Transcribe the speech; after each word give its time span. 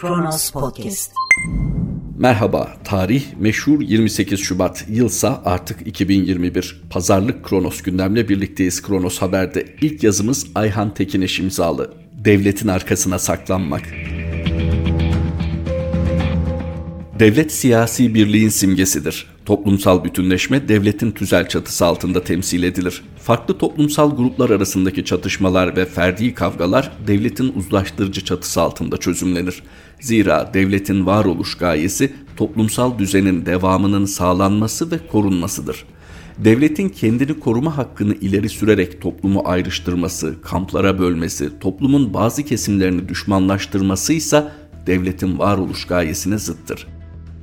Kronos 0.00 0.50
Podcast. 0.50 1.12
Merhaba, 2.18 2.76
tarih 2.84 3.24
meşhur 3.38 3.80
28 3.80 4.40
Şubat, 4.40 4.84
yılsa 4.88 5.42
artık 5.44 5.86
2021. 5.86 6.82
Pazarlık 6.90 7.44
Kronos 7.44 7.82
gündemle 7.82 8.28
birlikteyiz 8.28 8.82
Kronos 8.82 9.18
Haber'de. 9.18 9.76
İlk 9.80 10.02
yazımız 10.02 10.46
Ayhan 10.54 10.94
Tekineş 10.94 11.40
imzalı. 11.40 11.94
Devletin 12.12 12.68
arkasına 12.68 13.18
saklanmak. 13.18 13.82
Devlet 17.18 17.52
siyasi 17.52 18.14
birliğin 18.14 18.48
simgesidir. 18.48 19.26
Toplumsal 19.46 20.04
bütünleşme 20.04 20.68
devletin 20.68 21.10
tüzel 21.10 21.48
çatısı 21.48 21.86
altında 21.86 22.24
temsil 22.24 22.62
edilir. 22.62 23.02
Farklı 23.22 23.58
toplumsal 23.58 24.16
gruplar 24.16 24.50
arasındaki 24.50 25.04
çatışmalar 25.04 25.76
ve 25.76 25.84
ferdi 25.84 26.34
kavgalar 26.34 26.92
devletin 27.06 27.52
uzlaştırıcı 27.56 28.24
çatısı 28.24 28.60
altında 28.60 28.96
çözümlenir. 28.96 29.62
Zira 30.00 30.50
devletin 30.54 31.06
varoluş 31.06 31.54
gayesi 31.54 32.12
toplumsal 32.36 32.98
düzenin 32.98 33.46
devamının 33.46 34.04
sağlanması 34.04 34.90
ve 34.90 34.98
korunmasıdır. 35.12 35.84
Devletin 36.38 36.88
kendini 36.88 37.40
koruma 37.40 37.76
hakkını 37.76 38.14
ileri 38.14 38.48
sürerek 38.48 39.02
toplumu 39.02 39.42
ayrıştırması, 39.44 40.34
kamplara 40.42 40.98
bölmesi, 40.98 41.58
toplumun 41.60 42.14
bazı 42.14 42.42
kesimlerini 42.42 43.08
düşmanlaştırması 43.08 44.12
ise 44.12 44.44
devletin 44.86 45.38
varoluş 45.38 45.86
gayesine 45.86 46.38
zıttır 46.38 46.86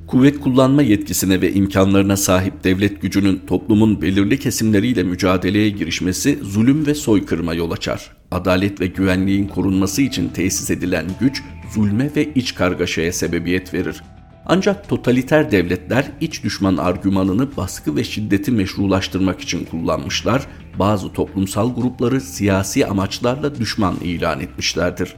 kuvvet 0.07 0.39
kullanma 0.39 0.81
yetkisine 0.81 1.41
ve 1.41 1.53
imkanlarına 1.53 2.17
sahip 2.17 2.63
devlet 2.63 3.01
gücünün 3.01 3.41
toplumun 3.47 4.01
belirli 4.01 4.39
kesimleriyle 4.39 5.03
mücadeleye 5.03 5.69
girişmesi 5.69 6.39
zulüm 6.41 6.85
ve 6.87 6.95
soykırıma 6.95 7.53
yol 7.53 7.71
açar. 7.71 8.11
Adalet 8.31 8.81
ve 8.81 8.87
güvenliğin 8.87 9.47
korunması 9.47 10.01
için 10.01 10.29
tesis 10.29 10.71
edilen 10.71 11.05
güç 11.19 11.43
zulme 11.73 12.11
ve 12.15 12.33
iç 12.33 12.55
kargaşaya 12.55 13.13
sebebiyet 13.13 13.73
verir. 13.73 14.03
Ancak 14.45 14.89
totaliter 14.89 15.51
devletler 15.51 16.11
iç 16.21 16.43
düşman 16.43 16.77
argümanını 16.77 17.57
baskı 17.57 17.95
ve 17.95 18.03
şiddeti 18.03 18.51
meşrulaştırmak 18.51 19.41
için 19.41 19.65
kullanmışlar, 19.65 20.47
bazı 20.79 21.13
toplumsal 21.13 21.75
grupları 21.75 22.21
siyasi 22.21 22.85
amaçlarla 22.85 23.55
düşman 23.55 23.95
ilan 24.03 24.39
etmişlerdir 24.39 25.15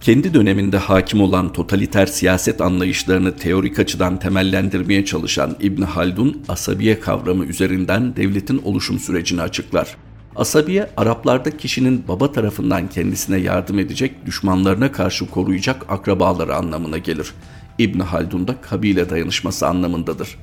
kendi 0.00 0.34
döneminde 0.34 0.78
hakim 0.78 1.20
olan 1.20 1.52
totaliter 1.52 2.06
siyaset 2.06 2.60
anlayışlarını 2.60 3.36
teorik 3.36 3.78
açıdan 3.78 4.18
temellendirmeye 4.18 5.04
çalışan 5.04 5.56
İbn 5.60 5.82
Haldun, 5.82 6.42
asabiye 6.48 7.00
kavramı 7.00 7.44
üzerinden 7.44 8.16
devletin 8.16 8.62
oluşum 8.64 8.98
sürecini 8.98 9.42
açıklar. 9.42 9.96
Asabiye, 10.36 10.90
Araplarda 10.96 11.56
kişinin 11.56 12.04
baba 12.08 12.32
tarafından 12.32 12.88
kendisine 12.88 13.38
yardım 13.38 13.78
edecek, 13.78 14.26
düşmanlarına 14.26 14.92
karşı 14.92 15.30
koruyacak 15.30 15.86
akrabaları 15.88 16.56
anlamına 16.56 16.98
gelir. 16.98 17.32
İbn 17.78 18.00
Haldun'da 18.00 18.60
kabile 18.60 19.10
dayanışması 19.10 19.66
anlamındadır. 19.66 20.36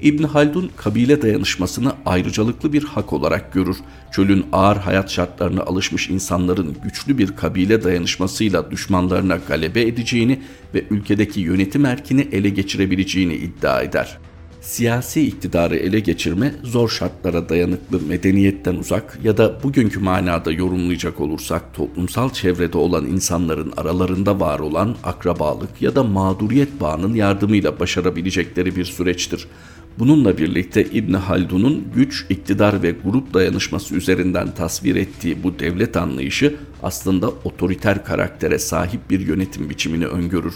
İbn 0.00 0.22
Haldun 0.22 0.70
kabile 0.76 1.22
dayanışmasını 1.22 1.92
ayrıcalıklı 2.06 2.72
bir 2.72 2.84
hak 2.84 3.12
olarak 3.12 3.52
görür. 3.52 3.76
Çölün 4.12 4.46
ağır 4.52 4.76
hayat 4.76 5.10
şartlarına 5.10 5.62
alışmış 5.62 6.10
insanların 6.10 6.76
güçlü 6.84 7.18
bir 7.18 7.36
kabile 7.36 7.84
dayanışmasıyla 7.84 8.70
düşmanlarına 8.70 9.36
galebe 9.36 9.82
edeceğini 9.82 10.40
ve 10.74 10.84
ülkedeki 10.90 11.40
yönetim 11.40 11.84
erkini 11.84 12.28
ele 12.32 12.48
geçirebileceğini 12.48 13.34
iddia 13.34 13.82
eder. 13.82 14.18
Siyasi 14.60 15.26
iktidarı 15.26 15.76
ele 15.76 16.00
geçirme 16.00 16.54
zor 16.62 16.88
şartlara 16.88 17.48
dayanıklı 17.48 18.00
medeniyetten 18.00 18.74
uzak 18.74 19.18
ya 19.24 19.36
da 19.36 19.62
bugünkü 19.62 20.00
manada 20.00 20.52
yorumlayacak 20.52 21.20
olursak 21.20 21.74
toplumsal 21.74 22.30
çevrede 22.30 22.78
olan 22.78 23.06
insanların 23.06 23.72
aralarında 23.76 24.40
var 24.40 24.58
olan 24.58 24.96
akrabalık 25.04 25.82
ya 25.82 25.94
da 25.94 26.04
mağduriyet 26.04 26.80
bağının 26.80 27.14
yardımıyla 27.14 27.80
başarabilecekleri 27.80 28.76
bir 28.76 28.84
süreçtir. 28.84 29.46
Bununla 29.98 30.38
birlikte 30.38 30.84
İbn 30.84 31.14
Haldun'un 31.14 31.84
güç, 31.94 32.26
iktidar 32.30 32.82
ve 32.82 32.94
grup 33.04 33.34
dayanışması 33.34 33.94
üzerinden 33.94 34.54
tasvir 34.54 34.96
ettiği 34.96 35.42
bu 35.42 35.58
devlet 35.58 35.96
anlayışı 35.96 36.56
aslında 36.82 37.28
otoriter 37.44 38.04
karaktere 38.04 38.58
sahip 38.58 39.10
bir 39.10 39.20
yönetim 39.20 39.70
biçimini 39.70 40.06
öngörür. 40.06 40.54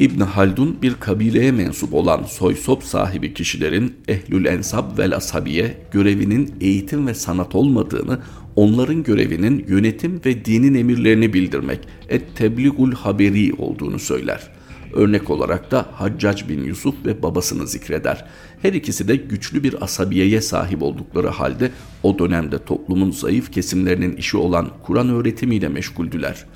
İbn 0.00 0.20
Haldun 0.20 0.78
bir 0.82 0.94
kabileye 0.94 1.52
mensup 1.52 1.94
olan 1.94 2.22
soy 2.22 2.54
sop 2.54 2.84
sahibi 2.84 3.34
kişilerin 3.34 3.94
ehlül 4.08 4.44
ensab 4.44 4.98
vel 4.98 5.16
asabiye 5.16 5.76
görevinin 5.92 6.54
eğitim 6.60 7.06
ve 7.06 7.14
sanat 7.14 7.54
olmadığını, 7.54 8.20
onların 8.56 9.02
görevinin 9.02 9.64
yönetim 9.68 10.20
ve 10.26 10.44
dinin 10.44 10.74
emirlerini 10.74 11.32
bildirmek, 11.32 11.80
et 12.08 12.36
tebligul 12.36 12.92
haberi 12.92 13.52
olduğunu 13.52 13.98
söyler.'' 13.98 14.60
Örnek 14.92 15.30
olarak 15.30 15.70
da 15.70 15.86
Haccac 15.92 16.48
bin 16.48 16.64
Yusuf 16.64 16.94
ve 17.06 17.22
babasını 17.22 17.66
zikreder. 17.66 18.24
Her 18.62 18.72
ikisi 18.72 19.08
de 19.08 19.16
güçlü 19.16 19.62
bir 19.62 19.82
asabiyeye 19.82 20.40
sahip 20.40 20.82
oldukları 20.82 21.28
halde 21.28 21.70
o 22.02 22.18
dönemde 22.18 22.64
toplumun 22.64 23.10
zayıf 23.10 23.52
kesimlerinin 23.52 24.16
işi 24.16 24.36
olan 24.36 24.70
Kur'an 24.82 25.08
öğretimiyle 25.08 25.68
meşguldüler. 25.68 26.46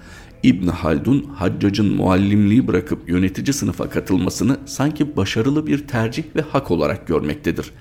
İbn 0.44 0.66
Haldun, 0.66 1.22
Haccac'ın 1.34 1.96
muallimliği 1.96 2.66
bırakıp 2.66 3.08
yönetici 3.08 3.52
sınıfa 3.52 3.90
katılmasını 3.90 4.56
sanki 4.66 5.16
başarılı 5.16 5.66
bir 5.66 5.86
tercih 5.86 6.24
ve 6.36 6.40
hak 6.40 6.70
olarak 6.70 7.06
görmektedir 7.06 7.72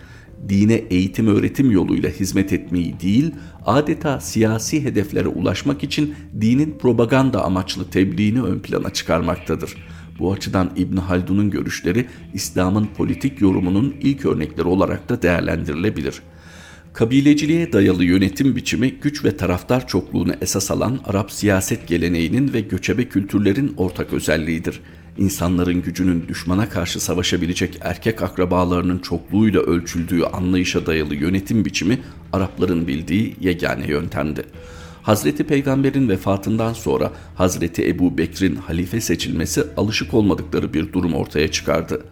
dine 0.50 0.74
eğitim 0.74 1.28
öğretim 1.28 1.72
yoluyla 1.72 2.10
hizmet 2.10 2.54
etmeyi 2.54 3.00
değil, 3.00 3.32
adeta 3.66 4.20
siyasi 4.20 4.84
hedeflere 4.84 5.28
ulaşmak 5.28 5.84
için 5.84 6.16
dinin 6.42 6.78
propaganda 6.78 7.44
amaçlı 7.44 7.90
tebliğini 7.90 8.42
ön 8.42 8.60
plana 8.60 8.90
çıkarmaktadır. 8.90 9.76
Bu 10.20 10.34
açıdan 10.34 10.72
İbn 10.76 10.98
Haldun'un 10.98 11.50
görüşleri 11.50 12.06
İslam'ın 12.34 12.88
politik 12.98 13.42
yorumunun 13.42 13.96
ilk 14.02 14.26
örnekleri 14.26 14.68
olarak 14.68 15.10
da 15.10 15.22
değerlendirilebilir. 15.22 16.22
Kabileciliğe 16.94 17.74
dayalı 17.74 18.06
yönetim 18.06 18.56
biçimi 18.56 18.92
güç 18.92 19.26
ve 19.26 19.38
taraftar 19.38 19.88
çokluğunu 19.88 20.34
esas 20.42 20.72
alan 20.72 21.00
Arap 21.06 21.32
siyaset 21.32 21.88
geleneğinin 21.88 22.54
ve 22.54 22.62
göçebe 22.62 23.06
kültürlerin 23.06 23.74
ortak 23.78 24.14
özelliğidir. 24.14 24.82
İnsanların 25.18 25.82
gücünün 25.82 26.28
düşmana 26.28 26.70
karşı 26.70 27.00
savaşabilecek 27.00 27.78
erkek 27.82 28.22
akrabalarının 28.22 29.00
çokluğuyla 29.00 29.62
ölçüldüğü 29.62 30.24
anlayışa 30.24 30.86
dayalı 30.86 31.16
yönetim 31.16 31.66
biçimi 31.66 32.00
Arapların 32.34 32.88
bildiği 32.88 33.36
yegane 33.42 33.88
yöntemdi. 33.88 34.44
Hazreti 35.04 35.44
Peygamber'in 35.44 36.10
vefatından 36.10 36.74
sonra 36.74 37.12
Hazreti 37.36 37.88
Ebu 37.88 38.18
Bekir'in 38.18 38.56
halife 38.56 39.02
seçilmesi 39.02 39.64
alışık 39.78 40.14
olmadıkları 40.14 40.74
bir 40.74 40.94
durum 40.94 41.14
ortaya 41.14 41.52
çıkardı. 41.52 42.06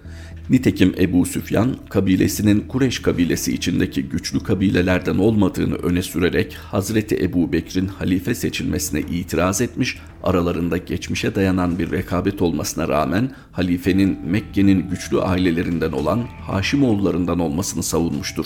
Nitekim 0.49 0.95
Ebu 0.99 1.25
Süfyan 1.25 1.75
kabilesinin 1.89 2.61
Kureş 2.61 2.99
kabilesi 2.99 3.53
içindeki 3.53 4.03
güçlü 4.03 4.43
kabilelerden 4.43 5.17
olmadığını 5.17 5.75
öne 5.75 6.01
sürerek 6.01 6.53
Hazreti 6.53 7.23
Ebu 7.23 7.53
Bekir'in 7.53 7.87
halife 7.87 8.35
seçilmesine 8.35 9.01
itiraz 9.01 9.61
etmiş, 9.61 9.97
aralarında 10.23 10.77
geçmişe 10.77 11.35
dayanan 11.35 11.79
bir 11.79 11.91
rekabet 11.91 12.41
olmasına 12.41 12.87
rağmen 12.87 13.31
halifenin 13.51 14.19
Mekke'nin 14.25 14.89
güçlü 14.89 15.21
ailelerinden 15.21 15.91
olan 15.91 16.19
Haşimoğullarından 16.47 17.39
olmasını 17.39 17.83
savunmuştur 17.83 18.45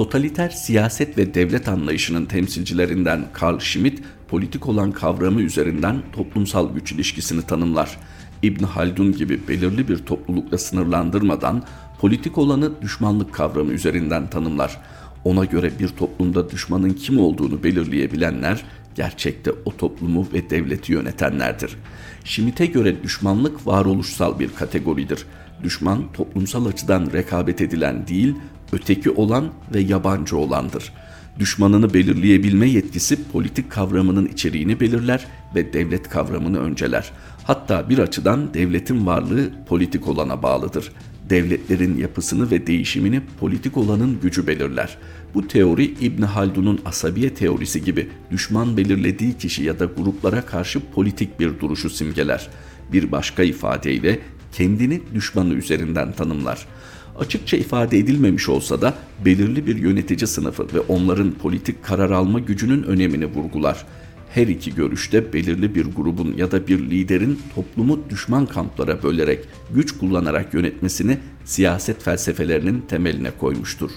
totaliter 0.00 0.48
siyaset 0.48 1.18
ve 1.18 1.34
devlet 1.34 1.68
anlayışının 1.68 2.26
temsilcilerinden 2.26 3.24
Karl 3.32 3.58
Schmitt, 3.58 4.02
politik 4.28 4.68
olan 4.68 4.92
kavramı 4.92 5.42
üzerinden 5.42 6.02
toplumsal 6.12 6.74
güç 6.74 6.92
ilişkisini 6.92 7.42
tanımlar. 7.42 7.98
İbn 8.42 8.64
Haldun 8.64 9.12
gibi 9.12 9.48
belirli 9.48 9.88
bir 9.88 9.98
toplulukla 9.98 10.58
sınırlandırmadan 10.58 11.62
politik 12.00 12.38
olanı 12.38 12.82
düşmanlık 12.82 13.34
kavramı 13.34 13.72
üzerinden 13.72 14.30
tanımlar. 14.30 14.80
Ona 15.24 15.44
göre 15.44 15.72
bir 15.78 15.88
toplumda 15.88 16.50
düşmanın 16.50 16.90
kim 16.90 17.20
olduğunu 17.20 17.62
belirleyebilenler 17.62 18.64
gerçekte 18.94 19.52
o 19.64 19.76
toplumu 19.76 20.26
ve 20.32 20.50
devleti 20.50 20.92
yönetenlerdir. 20.92 21.76
Schmitt'e 22.24 22.66
göre 22.66 23.02
düşmanlık 23.02 23.66
varoluşsal 23.66 24.38
bir 24.38 24.54
kategoridir. 24.54 25.26
Düşman 25.62 26.12
toplumsal 26.12 26.66
açıdan 26.66 27.12
rekabet 27.12 27.60
edilen 27.60 28.06
değil, 28.06 28.34
öteki 28.72 29.10
olan 29.10 29.48
ve 29.74 29.80
yabancı 29.80 30.36
olandır. 30.36 30.92
Düşmanını 31.40 31.94
belirleyebilme 31.94 32.68
yetkisi 32.68 33.28
politik 33.32 33.70
kavramının 33.70 34.26
içeriğini 34.26 34.80
belirler 34.80 35.26
ve 35.54 35.72
devlet 35.72 36.08
kavramını 36.08 36.58
önceler. 36.58 37.12
Hatta 37.44 37.88
bir 37.90 37.98
açıdan 37.98 38.54
devletin 38.54 39.06
varlığı 39.06 39.50
politik 39.68 40.08
olana 40.08 40.42
bağlıdır. 40.42 40.92
Devletlerin 41.30 41.98
yapısını 41.98 42.50
ve 42.50 42.66
değişimini 42.66 43.20
politik 43.40 43.76
olanın 43.76 44.20
gücü 44.20 44.46
belirler. 44.46 44.98
Bu 45.34 45.48
teori 45.48 45.84
İbn 45.84 46.22
Haldun'un 46.22 46.80
asabiye 46.84 47.34
teorisi 47.34 47.84
gibi 47.84 48.08
düşman 48.30 48.76
belirlediği 48.76 49.38
kişi 49.38 49.62
ya 49.62 49.78
da 49.78 49.84
gruplara 49.84 50.46
karşı 50.46 50.80
politik 50.80 51.40
bir 51.40 51.60
duruşu 51.60 51.90
simgeler. 51.90 52.48
Bir 52.92 53.12
başka 53.12 53.42
ifadeyle 53.42 54.18
kendini 54.52 55.00
düşmanı 55.14 55.54
üzerinden 55.54 56.12
tanımlar 56.12 56.66
açıkça 57.18 57.56
ifade 57.56 57.98
edilmemiş 57.98 58.48
olsa 58.48 58.82
da 58.82 58.94
belirli 59.24 59.66
bir 59.66 59.76
yönetici 59.76 60.26
sınıfı 60.26 60.66
ve 60.74 60.80
onların 60.80 61.32
politik 61.32 61.84
karar 61.84 62.10
alma 62.10 62.38
gücünün 62.38 62.82
önemini 62.82 63.26
vurgular. 63.26 63.86
Her 64.30 64.46
iki 64.46 64.74
görüşte 64.74 65.32
belirli 65.32 65.74
bir 65.74 65.84
grubun 65.84 66.34
ya 66.36 66.50
da 66.50 66.66
bir 66.66 66.90
liderin 66.90 67.40
toplumu 67.54 68.00
düşman 68.10 68.46
kamplara 68.46 69.02
bölerek, 69.02 69.40
güç 69.74 69.98
kullanarak 69.98 70.54
yönetmesini 70.54 71.18
siyaset 71.44 72.02
felsefelerinin 72.02 72.80
temeline 72.80 73.30
koymuştur. 73.40 73.90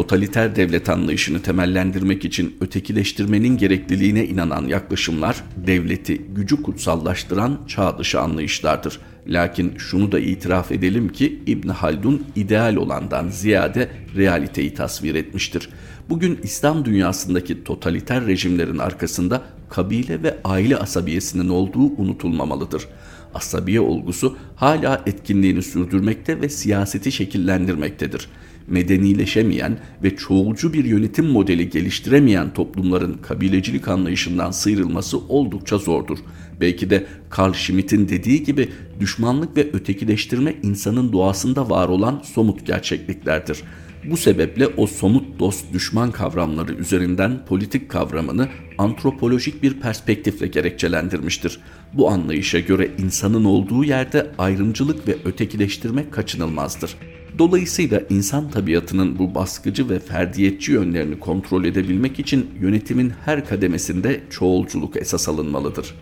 Totaliter 0.00 0.56
devlet 0.56 0.88
anlayışını 0.88 1.42
temellendirmek 1.42 2.24
için 2.24 2.56
ötekileştirmenin 2.60 3.56
gerekliliğine 3.56 4.26
inanan 4.26 4.66
yaklaşımlar 4.66 5.44
devleti 5.66 6.18
gücü 6.18 6.62
kutsallaştıran 6.62 7.58
çağ 7.68 7.98
dışı 7.98 8.20
anlayışlardır. 8.20 8.98
Lakin 9.26 9.76
şunu 9.78 10.12
da 10.12 10.18
itiraf 10.18 10.72
edelim 10.72 11.08
ki 11.08 11.42
İbn 11.46 11.68
Haldun 11.68 12.26
ideal 12.36 12.76
olandan 12.76 13.28
ziyade 13.28 13.88
realiteyi 14.16 14.74
tasvir 14.74 15.14
etmiştir. 15.14 15.68
Bugün 16.08 16.40
İslam 16.42 16.84
dünyasındaki 16.84 17.64
totaliter 17.64 18.26
rejimlerin 18.26 18.78
arkasında 18.78 19.42
kabile 19.70 20.22
ve 20.22 20.36
aile 20.44 20.76
asabiyesinin 20.76 21.48
olduğu 21.48 22.02
unutulmamalıdır. 22.02 22.88
Asabiye 23.34 23.80
olgusu 23.80 24.36
hala 24.56 25.02
etkinliğini 25.06 25.62
sürdürmekte 25.62 26.40
ve 26.40 26.48
siyaseti 26.48 27.12
şekillendirmektedir 27.12 28.28
medenileşemeyen 28.70 29.78
ve 30.02 30.16
çoğulcu 30.16 30.72
bir 30.72 30.84
yönetim 30.84 31.26
modeli 31.26 31.70
geliştiremeyen 31.70 32.54
toplumların 32.54 33.14
kabilecilik 33.22 33.88
anlayışından 33.88 34.50
sıyrılması 34.50 35.18
oldukça 35.18 35.78
zordur. 35.78 36.18
Belki 36.60 36.90
de 36.90 37.06
Carl 37.38 37.52
Schmitt'in 37.52 38.08
dediği 38.08 38.44
gibi 38.44 38.68
düşmanlık 39.00 39.56
ve 39.56 39.72
ötekileştirme 39.72 40.54
insanın 40.62 41.12
doğasında 41.12 41.70
var 41.70 41.88
olan 41.88 42.22
somut 42.24 42.66
gerçekliklerdir. 42.66 43.62
Bu 44.04 44.16
sebeple 44.16 44.66
o 44.66 44.86
somut 44.86 45.38
dost 45.38 45.72
düşman 45.72 46.10
kavramları 46.10 46.72
üzerinden 46.72 47.44
politik 47.46 47.88
kavramını 47.88 48.48
antropolojik 48.78 49.62
bir 49.62 49.80
perspektifle 49.80 50.46
gerekçelendirmiştir. 50.46 51.60
Bu 51.92 52.10
anlayışa 52.10 52.60
göre 52.60 52.90
insanın 52.98 53.44
olduğu 53.44 53.84
yerde 53.84 54.30
ayrımcılık 54.38 55.08
ve 55.08 55.16
ötekileştirme 55.24 56.10
kaçınılmazdır. 56.10 56.96
Dolayısıyla 57.38 58.02
insan 58.10 58.50
tabiatının 58.50 59.18
bu 59.18 59.34
baskıcı 59.34 59.88
ve 59.88 59.98
ferdiyetçi 59.98 60.72
yönlerini 60.72 61.18
kontrol 61.18 61.64
edebilmek 61.64 62.18
için 62.18 62.50
yönetimin 62.60 63.12
her 63.24 63.46
kademesinde 63.46 64.20
çoğulculuk 64.30 64.96
esas 64.96 65.28
alınmalıdır. 65.28 65.94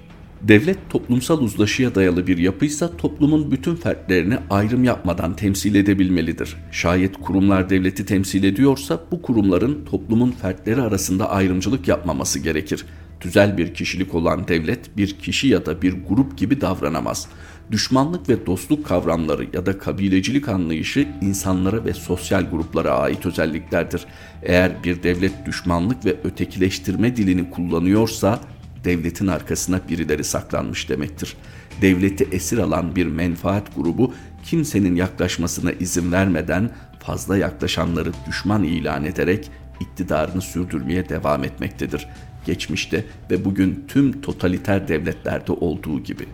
Devlet 0.43 0.79
toplumsal 0.91 1.41
uzlaşıya 1.41 1.95
dayalı 1.95 2.27
bir 2.27 2.39
yapıysa 2.39 2.97
toplumun 2.97 3.51
bütün 3.51 3.75
fertlerini 3.75 4.39
ayrım 4.51 4.85
yapmadan 4.85 5.37
temsil 5.37 5.75
edebilmelidir. 5.75 6.57
Şayet 6.71 7.21
kurumlar 7.21 7.71
devleti 7.71 8.07
temsil 8.07 8.45
ediyorsa 8.45 9.01
bu 9.11 9.23
kurumların 9.23 9.85
toplumun 9.85 10.31
fertleri 10.31 10.83
arasında 10.83 11.31
ayrımcılık 11.31 11.89
yapmaması 11.89 12.39
gerekir. 12.39 12.85
Tüzel 13.21 13.59
bir 13.59 13.75
kişilik 13.75 14.15
olan 14.15 14.49
devlet 14.49 14.97
bir 14.97 15.19
kişi 15.19 15.49
ya 15.49 15.67
da 15.67 15.83
bir 15.83 15.95
grup 16.09 16.39
gibi 16.39 16.61
davranamaz. 16.61 17.29
Düşmanlık 17.71 18.29
ve 18.29 18.47
dostluk 18.47 18.87
kavramları 18.87 19.47
ya 19.53 19.67
da 19.67 19.79
kabilecilik 19.79 20.49
anlayışı 20.49 21.09
insanlara 21.23 21.85
ve 21.85 21.93
sosyal 21.93 22.51
gruplara 22.51 22.91
ait 22.91 23.27
özelliklerdir. 23.27 24.07
Eğer 24.43 24.85
bir 24.85 25.03
devlet 25.03 25.47
düşmanlık 25.47 26.05
ve 26.05 26.17
ötekileştirme 26.25 27.17
dilini 27.17 27.51
kullanıyorsa 27.51 28.41
devletin 28.85 29.27
arkasına 29.27 29.81
birileri 29.89 30.25
saklanmış 30.25 30.89
demektir. 30.89 31.37
Devleti 31.83 32.29
esir 32.33 32.59
alan 32.59 32.97
bir 32.97 33.07
menfaat 33.07 33.77
grubu 33.77 34.15
kimsenin 34.45 34.97
yaklaşmasına 34.97 35.73
izin 35.73 36.13
vermeden 36.13 36.71
fazla 37.01 37.37
yaklaşanları 37.37 38.13
düşman 38.29 38.63
ilan 38.65 39.05
ederek 39.05 39.51
iktidarını 39.81 40.43
sürdürmeye 40.43 41.09
devam 41.09 41.45
etmektedir. 41.45 42.09
Geçmişte 42.47 43.05
ve 43.31 43.45
bugün 43.45 43.85
tüm 43.89 44.21
totaliter 44.21 44.89
devletlerde 44.89 45.53
olduğu 45.53 46.03
gibi. 46.03 46.27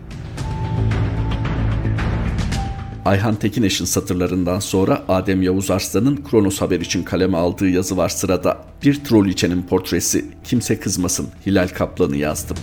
Ayhan 3.05 3.35
Tekineş'in 3.35 3.85
satırlarından 3.85 4.59
sonra 4.59 5.03
Adem 5.07 5.41
Yavuz 5.41 5.71
Arslan'ın 5.71 6.23
Kronos 6.31 6.61
Haber 6.61 6.79
için 6.79 7.03
kaleme 7.03 7.37
aldığı 7.37 7.69
yazı 7.69 7.97
var 7.97 8.09
sırada. 8.09 8.57
Bir 8.83 9.03
troliçenin 9.03 9.61
portresi, 9.61 10.25
kimse 10.43 10.79
kızmasın, 10.79 11.27
Hilal 11.45 11.67
Kaplan'ı 11.67 12.17
yazdım. 12.17 12.57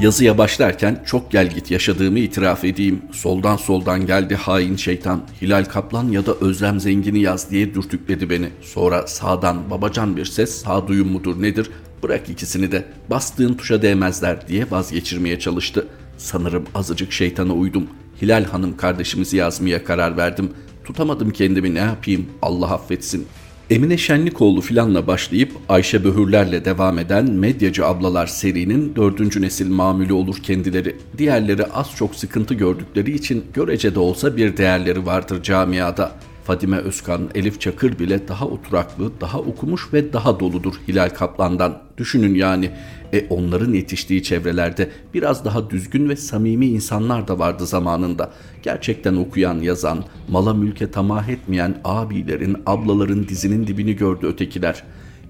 Yazıya 0.00 0.38
başlarken 0.38 1.02
çok 1.06 1.30
gel 1.30 1.50
git 1.50 1.70
yaşadığımı 1.70 2.18
itiraf 2.18 2.64
edeyim. 2.64 3.02
Soldan 3.12 3.56
soldan 3.56 4.06
geldi 4.06 4.34
hain 4.34 4.76
şeytan. 4.76 5.22
Hilal 5.42 5.64
Kaplan 5.64 6.08
ya 6.08 6.26
da 6.26 6.34
Özlem 6.34 6.80
Zengin'i 6.80 7.20
yaz 7.20 7.50
diye 7.50 7.74
dürtükledi 7.74 8.30
beni. 8.30 8.48
Sonra 8.62 9.06
sağdan 9.06 9.70
babacan 9.70 10.16
bir 10.16 10.24
ses 10.24 10.62
sağduyum 10.62 11.08
mudur 11.08 11.42
nedir? 11.42 11.70
Bırak 12.02 12.28
ikisini 12.28 12.72
de 12.72 12.84
bastığın 13.10 13.54
tuşa 13.54 13.82
değmezler 13.82 14.48
diye 14.48 14.70
vazgeçirmeye 14.70 15.38
çalıştı. 15.38 15.86
Sanırım 16.16 16.64
azıcık 16.74 17.12
şeytana 17.12 17.52
uydum. 17.52 17.86
Hilal 18.22 18.44
Hanım 18.44 18.76
kardeşimizi 18.76 19.36
yazmaya 19.36 19.84
karar 19.84 20.16
verdim. 20.16 20.50
Tutamadım 20.84 21.30
kendimi 21.30 21.74
ne 21.74 21.78
yapayım 21.78 22.26
Allah 22.42 22.74
affetsin. 22.74 23.26
Emine 23.70 23.98
Şenlikoğlu 23.98 24.60
filanla 24.60 25.06
başlayıp 25.06 25.52
Ayşe 25.68 26.04
Böhürlerle 26.04 26.64
devam 26.64 26.98
eden 26.98 27.30
Medyacı 27.30 27.86
Ablalar 27.86 28.26
serinin 28.26 28.96
dördüncü 28.96 29.42
nesil 29.42 29.68
mamülü 29.68 30.12
olur 30.12 30.36
kendileri. 30.42 30.96
Diğerleri 31.18 31.64
az 31.64 31.90
çok 31.96 32.14
sıkıntı 32.14 32.54
gördükleri 32.54 33.14
için 33.14 33.44
görece 33.54 33.94
de 33.94 33.98
olsa 33.98 34.36
bir 34.36 34.56
değerleri 34.56 35.06
vardır 35.06 35.42
camiada. 35.42 36.12
Fadime 36.46 36.76
Özkan, 36.76 37.30
Elif 37.34 37.60
Çakır 37.60 37.98
bile 37.98 38.28
daha 38.28 38.46
oturaklı, 38.46 39.20
daha 39.20 39.38
okumuş 39.38 39.92
ve 39.92 40.12
daha 40.12 40.40
doludur 40.40 40.74
Hilal 40.88 41.08
Kaplan'dan. 41.08 41.78
Düşünün 41.98 42.34
yani 42.34 42.70
e 43.12 43.26
onların 43.30 43.72
yetiştiği 43.72 44.22
çevrelerde 44.22 44.90
biraz 45.14 45.44
daha 45.44 45.70
düzgün 45.70 46.08
ve 46.08 46.16
samimi 46.16 46.66
insanlar 46.66 47.28
da 47.28 47.38
vardı 47.38 47.66
zamanında. 47.66 48.32
Gerçekten 48.62 49.14
okuyan, 49.14 49.58
yazan, 49.58 50.04
mala 50.28 50.54
mülke 50.54 50.90
tamah 50.90 51.28
etmeyen 51.28 51.80
abilerin, 51.84 52.56
ablaların 52.66 53.28
dizinin 53.28 53.66
dibini 53.66 53.96
gördü 53.96 54.26
ötekiler. 54.26 54.82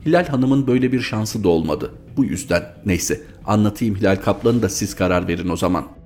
Hilal 0.06 0.26
Hanım'ın 0.26 0.66
böyle 0.66 0.92
bir 0.92 1.00
şansı 1.00 1.44
da 1.44 1.48
olmadı. 1.48 1.92
Bu 2.16 2.24
yüzden 2.24 2.62
neyse 2.86 3.20
anlatayım 3.46 3.96
Hilal 3.96 4.16
Kaplan'ı 4.16 4.62
da 4.62 4.68
siz 4.68 4.94
karar 4.94 5.28
verin 5.28 5.48
o 5.48 5.56
zaman.'' 5.56 6.05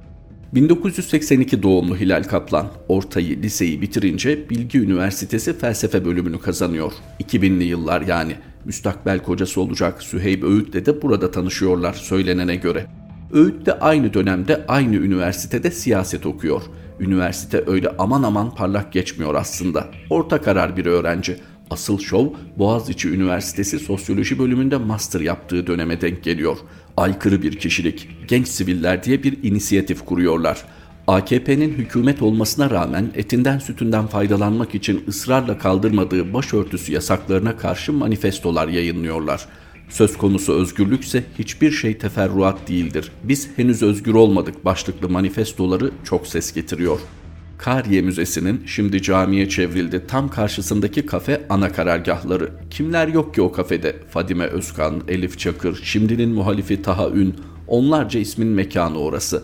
1982 0.55 1.63
doğumlu 1.63 1.97
Hilal 1.97 2.23
Kaplan, 2.23 2.69
ortayı, 2.89 3.43
liseyi 3.43 3.83
bitirince 3.83 4.51
Bilgi 4.51 4.79
Üniversitesi 4.79 5.59
felsefe 5.59 6.05
bölümünü 6.05 6.41
kazanıyor. 6.41 6.93
2000'li 7.21 7.65
yıllar 7.65 8.01
yani. 8.01 8.37
Müstakbel 8.65 9.23
kocası 9.23 9.61
olacak 9.61 10.03
Süheyb 10.03 10.43
Öğüt'le 10.43 10.87
de 10.87 11.03
burada 11.03 11.31
tanışıyorlar 11.31 11.93
söylenene 11.93 12.57
göre. 12.57 12.87
Öğüt 13.33 13.67
de 13.67 13.79
aynı 13.79 14.15
dönemde 14.15 14.65
aynı 14.69 14.97
üniversitede 14.97 15.71
siyaset 15.71 16.27
okuyor. 16.27 16.63
Üniversite 17.01 17.65
öyle 17.67 17.89
aman 17.99 18.23
aman 18.23 18.55
parlak 18.55 18.93
geçmiyor 18.93 19.35
aslında. 19.35 19.87
Orta 20.11 20.41
karar 20.43 20.77
bir 20.77 20.87
öğrenci. 20.87 21.37
Asıl 21.71 21.99
şov 21.99 22.27
Boğaziçi 22.59 23.09
Üniversitesi 23.09 23.79
Sosyoloji 23.79 24.39
bölümünde 24.39 24.77
master 24.77 25.21
yaptığı 25.21 25.67
döneme 25.67 26.01
denk 26.01 26.23
geliyor. 26.23 26.57
Aykırı 26.97 27.43
bir 27.43 27.59
kişilik, 27.59 28.09
genç 28.29 28.49
siviller 28.49 29.05
diye 29.05 29.23
bir 29.23 29.43
inisiyatif 29.43 30.05
kuruyorlar. 30.05 30.65
AKP'nin 31.07 31.75
hükümet 31.75 32.23
olmasına 32.23 32.71
rağmen 32.71 33.11
etinden 33.15 33.59
sütünden 33.59 34.07
faydalanmak 34.07 34.75
için 34.75 35.05
ısrarla 35.09 35.59
kaldırmadığı 35.59 36.35
başörtüsü 36.35 36.93
yasaklarına 36.93 37.57
karşı 37.57 37.93
manifestolar 37.93 38.69
yayınlıyorlar. 38.69 39.47
Söz 39.89 40.17
konusu 40.19 40.53
özgürlükse 40.53 41.25
hiçbir 41.39 41.71
şey 41.71 41.99
teferruat 41.99 42.69
değildir. 42.69 43.13
Biz 43.25 43.49
henüz 43.57 43.83
özgür 43.83 44.15
olmadık 44.15 44.65
başlıklı 44.65 45.09
manifestoları 45.09 45.91
çok 46.05 46.27
ses 46.27 46.53
getiriyor.'' 46.53 47.20
Kariye 47.61 48.03
Müzesi'nin 48.03 48.63
şimdi 48.67 49.03
camiye 49.03 49.49
çevrildi 49.49 50.07
tam 50.09 50.29
karşısındaki 50.29 51.07
kafe 51.07 51.47
ana 51.49 51.73
karargahları. 51.73 52.51
Kimler 52.71 53.09
yok 53.09 53.35
ki 53.35 53.43
o 53.43 53.53
kafede? 53.53 53.97
Fadime 54.11 54.45
Özkan, 54.45 55.03
Elif 55.09 55.39
Çakır, 55.39 55.81
şimdinin 55.85 56.31
muhalifi 56.31 56.83
Taha 56.83 57.11
Ün, 57.11 57.35
onlarca 57.67 58.21
ismin 58.21 58.49
mekanı 58.49 58.99
orası. 58.99 59.43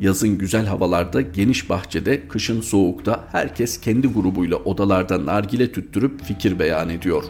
Yazın 0.00 0.38
güzel 0.38 0.66
havalarda 0.66 1.20
geniş 1.20 1.70
bahçede, 1.70 2.28
kışın 2.28 2.60
soğukta 2.60 3.28
herkes 3.32 3.80
kendi 3.80 4.08
grubuyla 4.08 4.56
odalarda 4.56 5.26
nargile 5.26 5.72
tüttürüp 5.72 6.24
fikir 6.24 6.58
beyan 6.58 6.88
ediyor. 6.88 7.24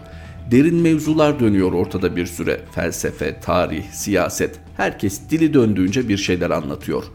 Derin 0.50 0.76
mevzular 0.76 1.40
dönüyor 1.40 1.72
ortada 1.72 2.16
bir 2.16 2.26
süre. 2.26 2.60
Felsefe, 2.74 3.40
tarih, 3.40 3.82
siyaset. 3.92 4.58
Herkes 4.76 5.20
dili 5.30 5.54
döndüğünce 5.54 6.08
bir 6.08 6.16
şeyler 6.16 6.50
anlatıyor.'' 6.50 7.12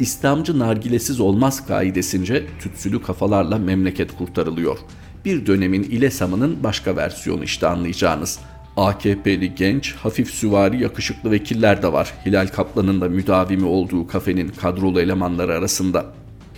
İslamcı 0.00 0.58
nargilesiz 0.58 1.20
olmaz 1.20 1.66
kaidesince 1.66 2.46
tütsülü 2.60 3.02
kafalarla 3.02 3.58
memleket 3.58 4.16
kurtarılıyor. 4.16 4.78
Bir 5.24 5.46
dönemin 5.46 5.82
İlesam'ının 5.82 6.64
başka 6.64 6.96
versiyonu 6.96 7.44
işte 7.44 7.66
anlayacağınız. 7.66 8.38
AKP'li 8.76 9.54
genç, 9.54 9.94
hafif 9.94 10.30
süvari 10.30 10.82
yakışıklı 10.82 11.30
vekiller 11.30 11.82
de 11.82 11.92
var. 11.92 12.12
Hilal 12.26 12.46
Kaplan'ın 12.46 13.00
da 13.00 13.08
müdavimi 13.08 13.66
olduğu 13.66 14.06
kafenin 14.06 14.48
kadrolu 14.48 15.00
elemanları 15.00 15.54
arasında. 15.54 16.06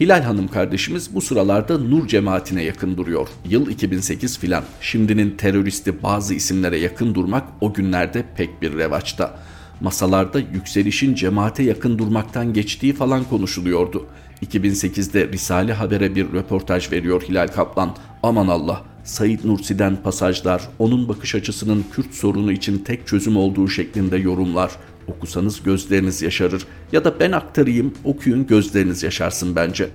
Hilal 0.00 0.22
Hanım 0.22 0.48
kardeşimiz 0.48 1.14
bu 1.14 1.20
sıralarda 1.20 1.78
Nur 1.78 2.08
cemaatine 2.08 2.62
yakın 2.62 2.96
duruyor. 2.96 3.28
Yıl 3.48 3.70
2008 3.70 4.38
filan. 4.38 4.64
Şimdinin 4.80 5.30
teröristi 5.36 6.02
bazı 6.02 6.34
isimlere 6.34 6.78
yakın 6.78 7.14
durmak 7.14 7.44
o 7.60 7.72
günlerde 7.72 8.24
pek 8.36 8.62
bir 8.62 8.78
revaçta. 8.78 9.38
Masalarda 9.82 10.38
yükselişin 10.38 11.14
cemaate 11.14 11.62
yakın 11.62 11.98
durmaktan 11.98 12.52
geçtiği 12.52 12.92
falan 12.92 13.24
konuşuluyordu. 13.24 14.06
2008'de 14.46 15.28
Risale 15.28 15.72
Haber'e 15.72 16.14
bir 16.14 16.32
röportaj 16.32 16.92
veriyor 16.92 17.22
Hilal 17.22 17.48
Kaplan. 17.48 17.96
Aman 18.22 18.48
Allah, 18.48 18.82
Said 19.04 19.40
Nursi'den 19.44 19.96
pasajlar, 19.96 20.68
onun 20.78 21.08
bakış 21.08 21.34
açısının 21.34 21.84
Kürt 21.92 22.14
sorunu 22.14 22.52
için 22.52 22.78
tek 22.78 23.06
çözüm 23.06 23.36
olduğu 23.36 23.68
şeklinde 23.68 24.16
yorumlar. 24.16 24.70
Okusanız 25.08 25.62
gözleriniz 25.62 26.22
yaşarır 26.22 26.66
ya 26.92 27.04
da 27.04 27.20
ben 27.20 27.32
aktarayım 27.32 27.94
okuyun 28.04 28.46
gözleriniz 28.46 29.02
yaşarsın 29.02 29.56
bence. 29.56 29.88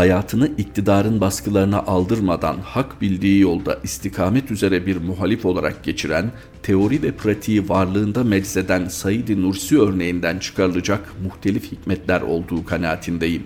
Hayatını 0.00 0.50
iktidarın 0.58 1.20
baskılarına 1.20 1.78
aldırmadan 1.82 2.58
hak 2.58 3.00
bildiği 3.00 3.40
yolda 3.40 3.78
istikamet 3.82 4.50
üzere 4.50 4.86
bir 4.86 4.96
muhalif 4.96 5.44
olarak 5.46 5.84
geçiren, 5.84 6.32
teori 6.62 7.02
ve 7.02 7.12
pratiği 7.12 7.68
varlığında 7.68 8.24
meczeden 8.24 8.88
Said 8.88 9.28
Nursi 9.28 9.80
örneğinden 9.80 10.38
çıkarılacak 10.38 11.12
muhtelif 11.24 11.72
hikmetler 11.72 12.20
olduğu 12.20 12.64
kanaatindeyim. 12.64 13.42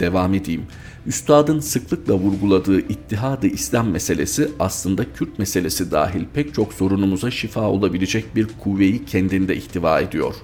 Devam 0.00 0.34
edeyim. 0.34 0.62
Üstadın 1.06 1.60
sıklıkla 1.60 2.14
vurguladığı 2.14 2.80
ittihadı 2.80 3.46
İslam 3.46 3.90
meselesi 3.90 4.50
aslında 4.58 5.12
Kürt 5.12 5.38
meselesi 5.38 5.90
dahil 5.90 6.24
pek 6.34 6.54
çok 6.54 6.72
sorunumuza 6.72 7.30
şifa 7.30 7.62
olabilecek 7.68 8.36
bir 8.36 8.46
kuvveyi 8.64 9.04
kendinde 9.04 9.56
ihtiva 9.56 10.00
ediyor. 10.00 10.34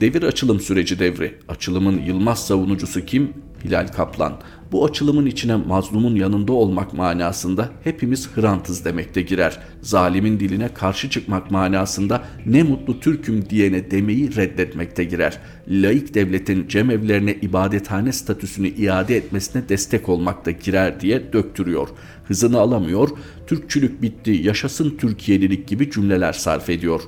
Devir 0.00 0.22
açılım 0.22 0.60
süreci 0.60 0.98
devri. 0.98 1.38
Açılımın 1.48 2.02
yılmaz 2.02 2.46
savunucusu 2.46 3.04
kim? 3.04 3.32
Hilal 3.64 3.88
Kaplan. 3.88 4.40
Bu 4.72 4.84
açılımın 4.84 5.26
içine 5.26 5.56
mazlumun 5.56 6.16
yanında 6.16 6.52
olmak 6.52 6.92
manasında 6.92 7.70
hepimiz 7.84 8.28
Hrantız 8.36 8.84
demekte 8.84 9.22
girer. 9.22 9.58
Zalimin 9.82 10.40
diline 10.40 10.68
karşı 10.74 11.10
çıkmak 11.10 11.50
manasında 11.50 12.22
ne 12.46 12.62
mutlu 12.62 13.00
Türk'üm 13.00 13.50
diyene 13.50 13.90
demeyi 13.90 14.36
reddetmekte 14.36 15.04
girer. 15.04 15.38
Laik 15.68 16.14
devletin 16.14 16.68
cemevlerine 16.68 17.34
ibadethane 17.34 18.12
statüsünü 18.12 18.68
iade 18.68 19.16
etmesine 19.16 19.68
destek 19.68 20.08
olmakta 20.08 20.50
girer 20.50 21.00
diye 21.00 21.32
döktürüyor. 21.32 21.88
Hızını 22.24 22.58
alamıyor, 22.58 23.08
Türkçülük 23.46 24.02
bitti, 24.02 24.30
yaşasın 24.30 24.96
Türkiye'lilik 24.98 25.68
gibi 25.68 25.90
cümleler 25.90 26.32
sarf 26.32 26.70
ediyor. 26.70 27.00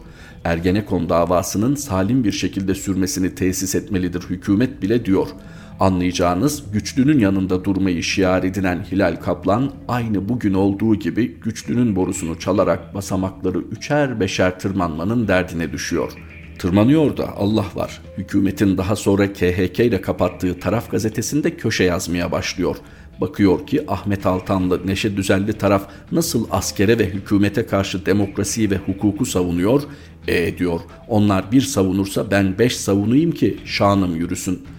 Ergenekon 0.44 1.08
davasının 1.08 1.74
salim 1.74 2.24
bir 2.24 2.32
şekilde 2.32 2.74
sürmesini 2.74 3.34
tesis 3.34 3.74
etmelidir 3.74 4.22
hükümet 4.22 4.82
bile 4.82 5.04
diyor.'' 5.04 5.34
Anlayacağınız 5.80 6.62
güçlünün 6.72 7.18
yanında 7.18 7.64
durmayı 7.64 8.02
şiar 8.02 8.42
edinen 8.42 8.86
Hilal 8.92 9.16
Kaplan 9.16 9.72
aynı 9.88 10.28
bugün 10.28 10.54
olduğu 10.54 10.94
gibi 10.94 11.26
güçlünün 11.40 11.96
borusunu 11.96 12.38
çalarak 12.38 12.94
basamakları 12.94 13.58
üçer 13.58 14.20
beşer 14.20 14.58
tırmanmanın 14.58 15.28
derdine 15.28 15.72
düşüyor. 15.72 16.12
Tırmanıyor 16.58 17.16
da 17.16 17.36
Allah 17.36 17.64
var. 17.74 18.00
Hükümetin 18.18 18.78
daha 18.78 18.96
sonra 18.96 19.32
KHK 19.32 19.80
ile 19.80 20.00
kapattığı 20.00 20.60
taraf 20.60 20.90
gazetesinde 20.90 21.56
köşe 21.56 21.84
yazmaya 21.84 22.32
başlıyor. 22.32 22.76
Bakıyor 23.20 23.66
ki 23.66 23.84
Ahmet 23.88 24.26
Altanlı 24.26 24.86
Neşe 24.86 25.16
Düzenli 25.16 25.52
taraf 25.52 25.88
nasıl 26.12 26.46
askere 26.50 26.98
ve 26.98 27.06
hükümete 27.06 27.66
karşı 27.66 28.06
demokrasiyi 28.06 28.70
ve 28.70 28.76
hukuku 28.76 29.26
savunuyor? 29.26 29.82
E 30.28 30.58
diyor 30.58 30.80
onlar 31.08 31.52
bir 31.52 31.60
savunursa 31.60 32.30
ben 32.30 32.58
beş 32.58 32.76
savunayım 32.76 33.32
ki 33.32 33.56
şanım 33.64 34.16
yürüsün.'' 34.16 34.76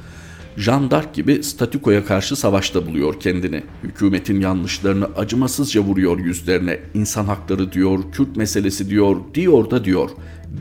Jean 0.57 0.89
gibi 1.13 1.43
statükoya 1.43 2.05
karşı 2.05 2.35
savaşta 2.35 2.87
buluyor 2.87 3.19
kendini. 3.19 3.63
Hükümetin 3.83 4.41
yanlışlarını 4.41 5.05
acımasızca 5.05 5.81
vuruyor 5.81 6.19
yüzlerine. 6.19 6.79
İnsan 6.93 7.25
hakları 7.25 7.71
diyor, 7.71 7.99
Kürt 8.11 8.35
meselesi 8.35 8.89
diyor, 8.89 9.15
diyor 9.33 9.71
da 9.71 9.85
diyor. 9.85 10.09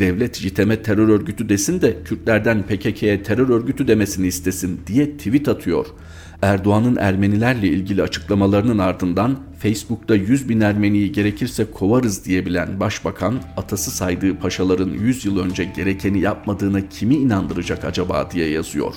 Devlet 0.00 0.36
JITEM'e 0.36 0.82
terör 0.82 1.08
örgütü 1.08 1.48
desin 1.48 1.80
de 1.80 1.96
Kürtlerden 2.04 2.62
PKK'ye 2.62 3.22
terör 3.22 3.48
örgütü 3.48 3.88
demesini 3.88 4.26
istesin 4.26 4.80
diye 4.86 5.16
tweet 5.16 5.48
atıyor. 5.48 5.86
Erdoğan'ın 6.42 6.96
Ermenilerle 6.96 7.68
ilgili 7.68 8.02
açıklamalarının 8.02 8.78
ardından 8.78 9.38
Facebook'ta 9.58 10.14
100 10.14 10.48
bin 10.48 10.60
Ermeniyi 10.60 11.12
gerekirse 11.12 11.70
kovarız 11.70 12.24
diyebilen 12.24 12.80
başbakan 12.80 13.40
atası 13.56 13.90
saydığı 13.90 14.38
paşaların 14.38 14.90
100 14.90 15.24
yıl 15.24 15.38
önce 15.38 15.64
gerekeni 15.64 16.20
yapmadığına 16.20 16.88
kimi 16.88 17.14
inandıracak 17.14 17.84
acaba 17.84 18.30
diye 18.30 18.48
yazıyor. 18.48 18.94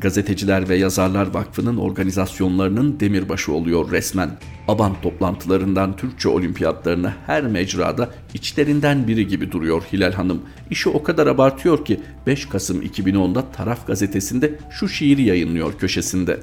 Gazeteciler 0.00 0.68
ve 0.68 0.76
Yazarlar 0.76 1.34
Vakfı'nın 1.34 1.76
organizasyonlarının 1.76 3.00
demirbaşı 3.00 3.52
oluyor 3.52 3.90
resmen. 3.90 4.30
Aban 4.68 4.92
toplantılarından 5.02 5.96
Türkçe 5.96 6.28
olimpiyatlarına 6.28 7.14
her 7.26 7.42
mecrada 7.42 8.10
içlerinden 8.34 9.08
biri 9.08 9.28
gibi 9.28 9.52
duruyor 9.52 9.82
Hilal 9.92 10.12
Hanım. 10.12 10.42
İşi 10.70 10.88
o 10.88 11.02
kadar 11.02 11.26
abartıyor 11.26 11.84
ki 11.84 12.00
5 12.26 12.48
Kasım 12.48 12.82
2010'da 12.82 13.52
Taraf 13.52 13.86
gazetesinde 13.86 14.58
şu 14.70 14.88
şiiri 14.88 15.22
yayınlıyor 15.22 15.78
köşesinde. 15.78 16.40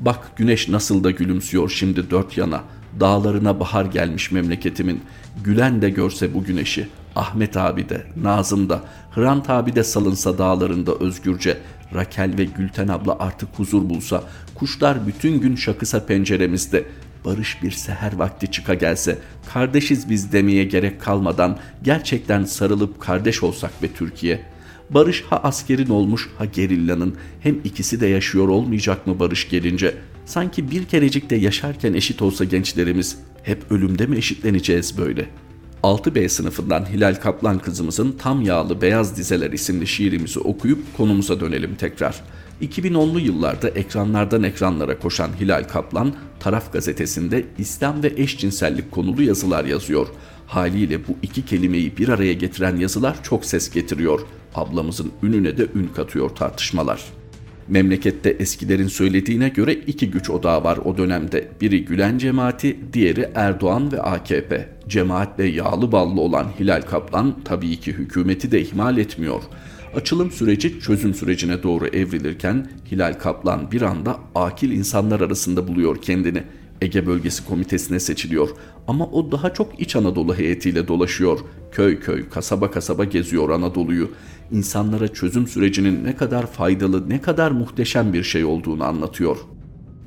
Bak 0.00 0.36
güneş 0.36 0.68
nasıl 0.68 1.04
da 1.04 1.10
gülümsüyor 1.10 1.68
şimdi 1.68 2.10
dört 2.10 2.36
yana. 2.36 2.62
Dağlarına 3.00 3.60
bahar 3.60 3.84
gelmiş 3.84 4.32
memleketimin. 4.32 5.00
Gülen 5.44 5.82
de 5.82 5.90
görse 5.90 6.34
bu 6.34 6.44
güneşi. 6.44 6.88
Ahmet 7.16 7.56
abi 7.56 7.88
de, 7.88 8.06
Nazım 8.22 8.68
da, 8.68 8.80
Hrant 9.14 9.50
abi 9.50 9.74
de 9.74 9.84
salınsa 9.84 10.38
dağlarında 10.38 10.94
özgürce. 10.94 11.58
Rakel 11.94 12.38
ve 12.38 12.44
Gülten 12.44 12.88
abla 12.88 13.18
artık 13.18 13.48
huzur 13.56 13.88
bulsa, 13.88 14.24
kuşlar 14.54 15.06
bütün 15.06 15.40
gün 15.40 15.56
şakısa 15.56 16.06
penceremizde, 16.06 16.84
barış 17.24 17.62
bir 17.62 17.70
seher 17.70 18.12
vakti 18.12 18.50
çıka 18.50 18.74
gelse, 18.74 19.18
kardeşiz 19.52 20.10
biz 20.10 20.32
demeye 20.32 20.64
gerek 20.64 21.00
kalmadan 21.00 21.58
gerçekten 21.82 22.44
sarılıp 22.44 23.00
kardeş 23.00 23.42
olsak 23.42 23.82
be 23.82 23.86
Türkiye. 23.92 24.40
Barış 24.90 25.24
ha 25.30 25.40
askerin 25.42 25.88
olmuş 25.88 26.28
ha 26.38 26.44
gerillanın, 26.44 27.16
hem 27.40 27.56
ikisi 27.64 28.00
de 28.00 28.06
yaşıyor 28.06 28.48
olmayacak 28.48 29.06
mı 29.06 29.18
barış 29.18 29.48
gelince? 29.48 29.94
Sanki 30.26 30.70
bir 30.70 30.84
kerecik 30.84 31.30
de 31.30 31.36
yaşarken 31.36 31.94
eşit 31.94 32.22
olsa 32.22 32.44
gençlerimiz, 32.44 33.18
hep 33.42 33.72
ölümde 33.72 34.06
mi 34.06 34.16
eşitleneceğiz 34.16 34.98
böyle?'' 34.98 35.47
6B 35.82 36.28
sınıfından 36.28 36.86
Hilal 36.92 37.14
Kaplan 37.14 37.58
kızımızın 37.58 38.12
Tam 38.12 38.42
Yağlı 38.42 38.80
Beyaz 38.82 39.16
Dizeler 39.16 39.52
isimli 39.52 39.86
şiirimizi 39.86 40.40
okuyup 40.40 40.96
konumuza 40.96 41.40
dönelim 41.40 41.74
tekrar. 41.74 42.20
2010'lu 42.62 43.20
yıllarda 43.20 43.68
ekranlardan 43.68 44.42
ekranlara 44.42 44.98
koşan 44.98 45.30
Hilal 45.40 45.64
Kaplan, 45.64 46.14
Taraf 46.40 46.72
gazetesinde 46.72 47.44
İslam 47.58 48.02
ve 48.02 48.12
eşcinsellik 48.16 48.90
konulu 48.90 49.22
yazılar 49.22 49.64
yazıyor. 49.64 50.06
Haliyle 50.46 51.08
bu 51.08 51.16
iki 51.22 51.44
kelimeyi 51.44 51.96
bir 51.96 52.08
araya 52.08 52.32
getiren 52.32 52.76
yazılar 52.76 53.22
çok 53.22 53.44
ses 53.44 53.70
getiriyor. 53.70 54.20
Ablamızın 54.54 55.12
ününe 55.22 55.58
de 55.58 55.66
ün 55.74 55.90
katıyor 55.96 56.30
tartışmalar. 56.30 57.17
Memlekette 57.68 58.30
eskilerin 58.30 58.88
söylediğine 58.88 59.48
göre 59.48 59.74
iki 59.74 60.10
güç 60.10 60.30
odağı 60.30 60.64
var 60.64 60.78
o 60.84 60.98
dönemde. 60.98 61.48
Biri 61.60 61.84
Gülen 61.84 62.18
cemaati, 62.18 62.76
diğeri 62.92 63.28
Erdoğan 63.34 63.92
ve 63.92 64.02
AKP. 64.02 64.68
Cemaatle 64.88 65.44
yağlı 65.44 65.92
ballı 65.92 66.20
olan 66.20 66.46
Hilal 66.60 66.82
Kaplan 66.82 67.36
tabii 67.44 67.76
ki 67.76 67.92
hükümeti 67.92 68.52
de 68.52 68.60
ihmal 68.60 68.98
etmiyor. 68.98 69.42
Açılım 69.94 70.30
süreci 70.30 70.80
çözüm 70.80 71.14
sürecine 71.14 71.62
doğru 71.62 71.86
evrilirken 71.86 72.66
Hilal 72.92 73.14
Kaplan 73.14 73.72
bir 73.72 73.82
anda 73.82 74.18
akil 74.34 74.70
insanlar 74.70 75.20
arasında 75.20 75.68
buluyor 75.68 76.02
kendini. 76.02 76.42
Ege 76.80 77.06
Bölgesi 77.06 77.44
Komitesi'ne 77.44 78.00
seçiliyor 78.00 78.48
ama 78.86 79.06
o 79.06 79.32
daha 79.32 79.54
çok 79.54 79.80
İç 79.80 79.96
Anadolu 79.96 80.38
heyetiyle 80.38 80.88
dolaşıyor. 80.88 81.38
Köy 81.72 82.00
köy, 82.00 82.28
kasaba 82.28 82.70
kasaba 82.70 83.04
geziyor 83.04 83.50
Anadolu'yu. 83.50 84.10
İnsanlara 84.52 85.08
çözüm 85.08 85.46
sürecinin 85.46 86.04
ne 86.04 86.16
kadar 86.16 86.46
faydalı, 86.46 87.08
ne 87.08 87.20
kadar 87.20 87.50
muhteşem 87.50 88.12
bir 88.12 88.22
şey 88.22 88.44
olduğunu 88.44 88.84
anlatıyor. 88.84 89.36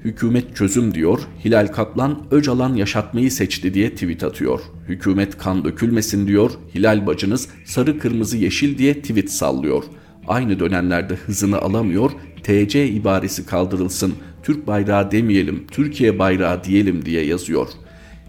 Hükümet 0.04 0.56
çözüm 0.56 0.94
diyor, 0.94 1.20
Hilal 1.46 1.68
Kaplan 1.68 2.24
Öcalan 2.32 2.76
yaşatmayı 2.76 3.32
seçti 3.32 3.74
diye 3.74 3.90
tweet 3.94 4.24
atıyor. 4.24 4.60
Hükümet 4.88 5.38
kan 5.38 5.64
dökülmesin 5.66 6.28
diyor, 6.28 6.52
Hilal 6.76 7.08
bacınız 7.08 7.50
sarı 7.66 8.00
kırmızı 8.00 8.38
yeşil 8.38 8.78
diye 8.78 9.02
tweet 9.02 9.32
sallıyor. 9.32 9.84
Aynı 10.28 10.60
dönemlerde 10.60 11.16
hızını 11.16 11.58
alamıyor, 11.58 12.12
TC 12.44 12.88
ibaresi 12.88 13.46
kaldırılsın, 13.46 14.14
Türk 14.44 14.68
bayrağı 14.68 15.12
demeyelim, 15.12 15.68
Türkiye 15.72 16.20
bayrağı 16.20 16.64
diyelim 16.64 17.06
diye 17.06 17.26
yazıyor. 17.26 17.68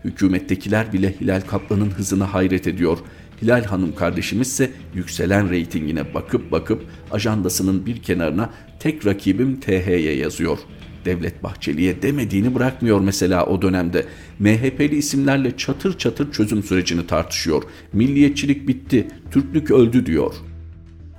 Hükümettekiler 0.04 0.92
bile 0.92 1.14
Hilal 1.20 1.40
Kaplan'ın 1.40 1.90
hızına 1.90 2.34
hayret 2.34 2.66
ediyor. 2.66 2.98
Hilal 3.42 3.64
Hanım 3.64 3.94
kardeşimiz 3.94 4.48
ise 4.48 4.70
yükselen 4.94 5.50
reytingine 5.50 6.14
bakıp 6.14 6.52
bakıp 6.52 6.84
ajandasının 7.10 7.86
bir 7.86 8.02
kenarına 8.02 8.50
tek 8.80 9.06
rakibim 9.06 9.60
TH'ye 9.60 10.16
yazıyor. 10.16 10.58
Devlet 11.04 11.42
Bahçeli'ye 11.42 12.02
demediğini 12.02 12.54
bırakmıyor 12.54 13.00
mesela 13.00 13.46
o 13.46 13.62
dönemde. 13.62 14.06
MHP'li 14.38 14.96
isimlerle 14.96 15.56
çatır 15.56 15.98
çatır 15.98 16.32
çözüm 16.32 16.62
sürecini 16.62 17.06
tartışıyor. 17.06 17.62
Milliyetçilik 17.92 18.68
bitti, 18.68 19.08
Türklük 19.30 19.70
öldü 19.70 20.06
diyor.'' 20.06 20.51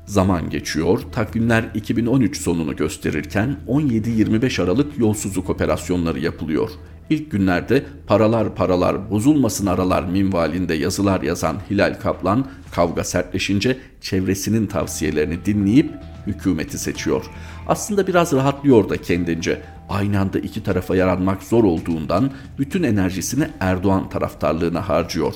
Zaman 0.05 0.49
geçiyor, 0.49 0.99
takvimler 1.11 1.65
2013 1.73 2.37
sonunu 2.37 2.75
gösterirken 2.75 3.57
17-25 3.67 4.63
Aralık 4.63 4.99
yolsuzluk 4.99 5.49
operasyonları 5.49 6.19
yapılıyor. 6.19 6.69
İlk 7.09 7.31
günlerde 7.31 7.85
paralar 8.07 8.55
paralar 8.55 9.11
bozulmasın 9.11 9.65
aralar 9.65 10.03
minvalinde 10.03 10.73
yazılar 10.73 11.21
yazan 11.21 11.57
Hilal 11.69 11.99
Kaplan 12.01 12.45
kavga 12.71 13.03
sertleşince 13.03 13.77
çevresinin 14.01 14.67
tavsiyelerini 14.67 15.45
dinleyip 15.45 15.91
hükümeti 16.27 16.77
seçiyor. 16.77 17.25
Aslında 17.67 18.07
biraz 18.07 18.33
rahatlıyor 18.33 18.89
da 18.89 18.97
kendince. 18.97 19.61
Aynı 19.89 20.19
anda 20.19 20.39
iki 20.39 20.63
tarafa 20.63 20.95
yaranmak 20.95 21.43
zor 21.43 21.63
olduğundan 21.63 22.31
bütün 22.59 22.83
enerjisini 22.83 23.47
Erdoğan 23.59 24.09
taraftarlığına 24.09 24.89
harcıyor. 24.89 25.33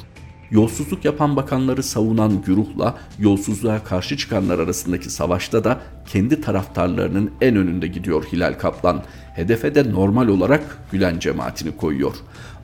Yolsuzluk 0.51 1.05
yapan 1.05 1.35
bakanları 1.35 1.83
savunan 1.83 2.41
güruhla 2.41 2.97
yolsuzluğa 3.19 3.83
karşı 3.83 4.17
çıkanlar 4.17 4.59
arasındaki 4.59 5.09
savaşta 5.09 5.63
da 5.63 5.81
kendi 6.05 6.41
taraftarlarının 6.41 7.31
en 7.41 7.55
önünde 7.55 7.87
gidiyor 7.87 8.23
Hilal 8.23 8.53
Kaplan. 8.53 9.03
Hedefe 9.35 9.75
de 9.75 9.91
normal 9.91 10.27
olarak 10.27 10.77
Gülen 10.91 11.19
cemaatini 11.19 11.77
koyuyor. 11.77 12.15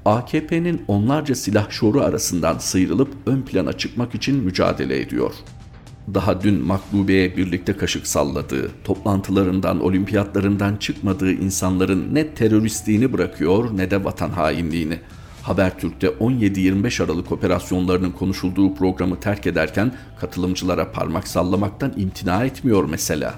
AKP'nin 0.05 0.81
onlarca 0.87 1.35
silah 1.35 1.69
şoru 1.69 2.01
arasından 2.01 2.57
sıyrılıp 2.57 3.13
ön 3.25 3.41
plana 3.41 3.73
çıkmak 3.73 4.15
için 4.15 4.43
mücadele 4.43 5.01
ediyor. 5.01 5.33
Daha 6.13 6.41
dün 6.41 6.63
Makbube'ye 6.63 7.37
birlikte 7.37 7.77
kaşık 7.77 8.07
salladığı, 8.07 8.71
toplantılarından, 8.83 9.81
olimpiyatlarından 9.81 10.75
çıkmadığı 10.75 11.31
insanların 11.31 12.15
ne 12.15 12.27
teröristliğini 12.27 13.13
bırakıyor 13.13 13.77
ne 13.77 13.91
de 13.91 14.03
vatan 14.03 14.29
hainliğini. 14.29 14.99
Habertürk'te 15.43 16.07
17-25 16.07 17.03
Aralık 17.03 17.31
operasyonlarının 17.31 18.11
konuşulduğu 18.11 18.75
programı 18.75 19.19
terk 19.19 19.47
ederken 19.47 19.91
katılımcılara 20.19 20.91
parmak 20.91 21.27
sallamaktan 21.27 21.93
imtina 21.97 22.45
etmiyor 22.45 22.85
mesela. 22.85 23.35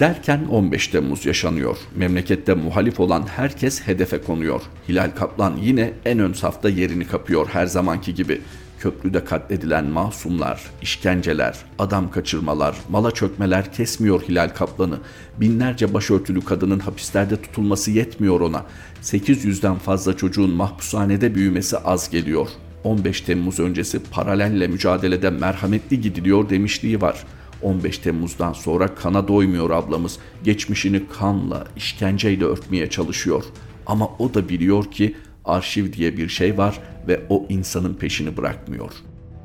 Derken 0.00 0.44
15 0.50 0.88
Temmuz 0.88 1.26
yaşanıyor. 1.26 1.76
Memlekette 1.96 2.54
muhalif 2.54 3.00
olan 3.00 3.26
herkes 3.36 3.86
hedefe 3.86 4.22
konuyor. 4.22 4.62
Hilal 4.88 5.10
Kaplan 5.10 5.56
yine 5.56 5.92
en 6.04 6.18
ön 6.18 6.32
safta 6.32 6.68
yerini 6.68 7.06
kapıyor 7.06 7.46
her 7.52 7.66
zamanki 7.66 8.14
gibi. 8.14 8.40
Köprüde 8.82 9.24
katledilen 9.24 9.84
masumlar, 9.84 10.62
işkenceler, 10.82 11.58
adam 11.78 12.10
kaçırmalar, 12.10 12.76
mala 12.90 13.10
çökmeler 13.10 13.72
kesmiyor 13.72 14.22
Hilal 14.22 14.48
Kaplan'ı. 14.48 14.98
Binlerce 15.40 15.94
başörtülü 15.94 16.40
kadının 16.40 16.78
hapislerde 16.78 17.42
tutulması 17.42 17.90
yetmiyor 17.90 18.40
ona. 18.40 18.64
800'den 19.02 19.74
fazla 19.74 20.16
çocuğun 20.16 20.50
mahpushanede 20.50 21.34
büyümesi 21.34 21.78
az 21.78 22.10
geliyor. 22.10 22.48
15 22.84 23.20
Temmuz 23.20 23.60
öncesi 23.60 24.02
paralelle 24.10 24.66
mücadelede 24.66 25.30
merhametli 25.30 26.00
gidiliyor 26.00 26.48
demişliği 26.48 27.00
var. 27.00 27.24
15 27.62 27.98
Temmuz'dan 27.98 28.52
sonra 28.52 28.94
kana 28.94 29.28
doymuyor 29.28 29.70
ablamız. 29.70 30.18
Geçmişini 30.44 31.02
kanla, 31.18 31.66
işkenceyle 31.76 32.44
örtmeye 32.44 32.90
çalışıyor. 32.90 33.44
Ama 33.86 34.08
o 34.18 34.34
da 34.34 34.48
biliyor 34.48 34.84
ki 34.84 35.16
arşiv 35.44 35.92
diye 35.92 36.16
bir 36.16 36.28
şey 36.28 36.58
var 36.58 36.78
ve 37.08 37.20
o 37.28 37.46
insanın 37.48 37.94
peşini 37.94 38.36
bırakmıyor. 38.36 38.92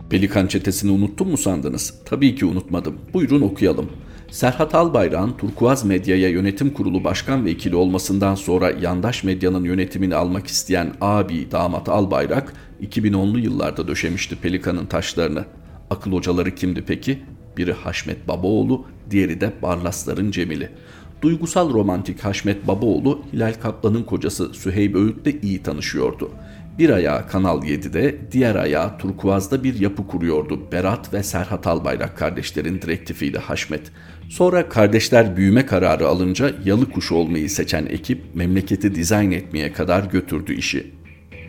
Pelikan 0.10 0.48
çetesini 0.48 0.92
unuttun 0.92 1.27
mu 1.27 1.38
sandınız? 1.38 1.94
Tabii 2.06 2.36
ki 2.36 2.46
unutmadım. 2.46 2.96
Buyurun 3.13 3.42
okuyalım. 3.42 3.89
Serhat 4.32 4.75
Albayrak'ın 4.75 5.32
Turkuaz 5.38 5.86
Medya'ya 5.86 6.30
yönetim 6.30 6.74
kurulu 6.74 7.04
başkan 7.04 7.46
vekili 7.46 7.75
olmasından 7.75 8.36
sonra 8.36 8.72
yandaş 8.82 9.24
medyanın 9.24 9.63
yönetimini 9.63 10.16
almak 10.16 10.48
isteyen 10.48 10.94
abi 11.01 11.51
damat 11.51 11.89
Albayrak 11.89 12.54
2010'lu 12.82 13.39
yıllarda 13.39 13.88
döşemişti 13.88 14.36
Pelikan'ın 14.36 14.86
taşlarını. 14.86 15.46
Akıl 15.89 16.12
hocaları 16.12 16.56
kimdi 16.56 16.84
peki? 16.88 17.20
Biri 17.58 17.74
Haşmet 17.74 18.27
Babaoğlu, 18.27 18.86
diğeri 19.12 19.42
de 19.42 19.54
Barlasların 19.62 20.32
Cemili. 20.32 20.70
Duygusal 21.21 21.74
romantik 21.74 22.19
Haşmet 22.19 22.67
Babaoğlu 22.67 23.21
Hilal 23.33 23.53
Kaplan'ın 23.53 24.03
kocası 24.03 24.53
Süheyb 24.53 24.95
Öğüt'le 24.95 25.43
iyi 25.43 25.63
tanışıyordu. 25.63 26.31
Bir 26.79 26.89
ayağı 26.89 27.27
Kanal 27.27 27.63
7'de, 27.63 28.15
diğer 28.31 28.55
ayağı 28.55 28.97
Turkuaz'da 28.97 29.63
bir 29.63 29.79
yapı 29.79 30.07
kuruyordu. 30.07 30.71
Berat 30.71 31.13
ve 31.13 31.24
Serhat 31.24 31.67
Albayrak 31.67 32.17
kardeşlerin 32.17 32.81
direktifiyle 32.81 33.37
Haşmet. 33.37 33.92
Sonra 34.29 34.70
kardeşler 34.70 35.37
büyüme 35.37 35.65
kararı 35.65 36.07
alınca 36.07 36.51
yalı 36.65 36.92
kuşu 36.92 37.15
olmayı 37.15 37.50
seçen 37.50 37.85
ekip 37.85 38.35
memleketi 38.35 38.96
dizayn 38.96 39.31
etmeye 39.31 39.74
kadar 39.74 40.03
götürdü 40.03 40.53
işi. 40.53 40.92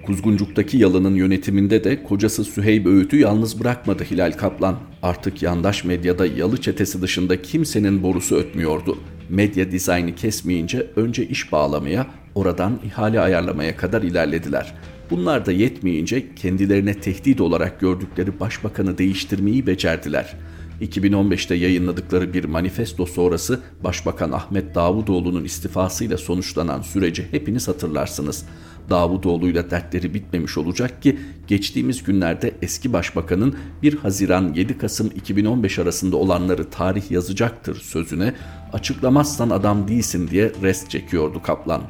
Kuzguncuk'taki 0.07 0.79
yalının 0.79 1.15
yönetiminde 1.15 1.85
de 1.85 2.03
kocası 2.03 2.45
Süheyb 2.45 2.87
Öğüt'ü 2.87 3.17
yalnız 3.17 3.61
bırakmadı 3.61 4.05
Hilal 4.05 4.33
Kaplan. 4.33 4.77
Artık 5.03 5.43
yandaş 5.43 5.85
medyada 5.85 6.27
yalı 6.27 6.61
çetesi 6.61 7.03
dışında 7.03 7.43
kimsenin 7.43 8.03
borusu 8.03 8.37
ötmüyordu. 8.37 8.99
Medya 9.29 9.73
dizaynı 9.73 10.15
kesmeyince 10.15 10.87
önce 10.97 11.29
iş 11.29 11.53
bağlamaya, 11.53 12.07
oradan 12.35 12.81
ihale 12.85 13.21
ayarlamaya 13.21 13.77
kadar 13.77 14.03
ilerlediler. 14.03 14.75
Bunlar 15.11 15.47
da 15.47 15.53
yetmeyince 15.53 16.35
kendilerine 16.35 16.95
tehdit 16.95 17.41
olarak 17.41 17.81
gördükleri 17.81 18.41
başbakanı 18.41 18.99
değiştirmeyi 18.99 19.67
becerdiler. 19.67 20.37
2015'te 20.81 21.55
yayınladıkları 21.55 22.33
bir 22.35 22.45
manifesto 22.45 23.07
sonrası 23.07 23.61
Başbakan 23.85 24.33
Ahmet 24.33 24.75
Davutoğlu'nun 24.75 25.45
istifasıyla 25.45 26.19
sonuçlanan 26.19 26.83
süreci 26.83 27.27
hepiniz 27.31 27.69
hatırlarsınız. 27.69 28.45
Davutoğlu'yla 28.91 29.71
dertleri 29.71 30.15
bitmemiş 30.15 30.59
olacak 30.59 31.03
ki 31.03 31.19
geçtiğimiz 31.47 32.03
günlerde 32.03 32.55
eski 32.63 32.93
başbakanın 32.93 33.57
1 33.83 33.99
Haziran 33.99 34.53
7 34.55 34.79
Kasım 34.79 35.11
2015 35.15 35.79
arasında 35.79 36.17
olanları 36.17 36.71
tarih 36.71 37.11
yazacaktır 37.11 37.81
sözüne 37.81 38.35
açıklamazsan 38.73 39.51
adam 39.51 39.89
değilsin 39.89 40.29
diye 40.29 40.53
rest 40.63 40.91
çekiyordu 40.91 41.43
Kaplan. 41.43 41.83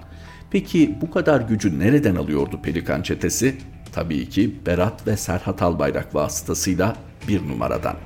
Peki 0.50 0.98
bu 1.00 1.10
kadar 1.10 1.40
gücü 1.40 1.78
nereden 1.78 2.16
alıyordu 2.16 2.60
Pelikan 2.62 3.02
çetesi? 3.02 3.56
Tabii 3.92 4.28
ki 4.28 4.54
Berat 4.66 5.06
ve 5.06 5.16
Serhat 5.16 5.62
Albayrak 5.62 6.14
vasıtasıyla 6.14 6.96
bir 7.28 7.48
numaradan. 7.48 7.96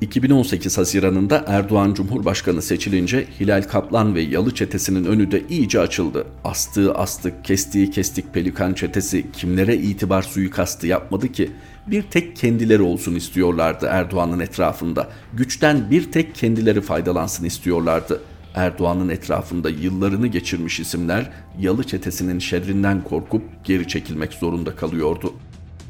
2018 0.00 0.78
Haziran'ında 0.78 1.44
Erdoğan 1.46 1.94
Cumhurbaşkanı 1.94 2.62
seçilince 2.62 3.26
Hilal 3.40 3.62
Kaplan 3.62 4.14
ve 4.14 4.20
Yalı 4.20 4.54
çetesinin 4.54 5.04
önü 5.04 5.30
de 5.30 5.42
iyice 5.48 5.80
açıldı. 5.80 6.26
Astığı 6.44 6.94
astık, 6.94 7.44
kestiği 7.44 7.90
kestik 7.90 8.34
pelikan 8.34 8.74
çetesi 8.74 9.32
kimlere 9.32 9.76
itibar 9.76 10.22
suikastı 10.22 10.86
yapmadı 10.86 11.32
ki? 11.32 11.50
Bir 11.86 12.02
tek 12.02 12.36
kendileri 12.36 12.82
olsun 12.82 13.14
istiyorlardı 13.14 13.86
Erdoğan'ın 13.90 14.40
etrafında. 14.40 15.08
Güçten 15.32 15.90
bir 15.90 16.12
tek 16.12 16.34
kendileri 16.34 16.80
faydalansın 16.80 17.44
istiyorlardı. 17.44 18.20
Erdoğan'ın 18.54 19.08
etrafında 19.08 19.70
yıllarını 19.70 20.26
geçirmiş 20.26 20.80
isimler 20.80 21.30
Yalı 21.60 21.84
çetesinin 21.84 22.38
şerrinden 22.38 23.04
korkup 23.04 23.42
geri 23.64 23.88
çekilmek 23.88 24.32
zorunda 24.32 24.76
kalıyordu. 24.76 25.34